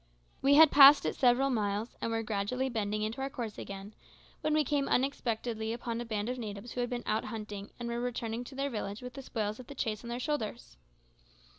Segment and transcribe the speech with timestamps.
[0.41, 3.93] We had passed it several miles, and were gradually bending into our course again,
[4.41, 7.87] when we came unexpectedly upon a band of natives who had been out hunting and
[7.87, 10.75] were returning to their village with the spoils of the chase on their shoulders.